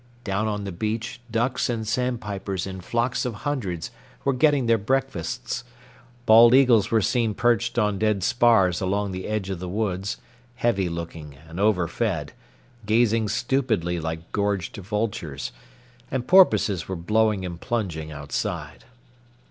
[0.23, 3.91] Down on the beach ducks and sandpipers in flocks of hundreds
[4.25, 5.63] were getting their breakfasts,
[6.25, 10.17] bald eagles were seen perched on dead spars along the edge of the woods,
[10.55, 12.33] heavy looking and overfed,
[12.87, 15.51] gazing stupidly like gorged vultures,
[16.09, 18.85] and porpoises were blowing and plunging outside.